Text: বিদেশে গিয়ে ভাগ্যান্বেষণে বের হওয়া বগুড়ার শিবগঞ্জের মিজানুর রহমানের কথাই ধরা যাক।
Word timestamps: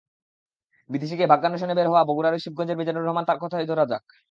বিদেশে 0.89 1.15
গিয়ে 1.17 1.31
ভাগ্যান্বেষণে 1.31 1.73
বের 1.75 1.87
হওয়া 1.87 2.07
বগুড়ার 2.09 2.41
শিবগঞ্জের 2.43 2.79
মিজানুর 2.79 3.05
রহমানের 3.05 3.41
কথাই 3.43 3.65
ধরা 3.69 3.85
যাক। 3.91 4.03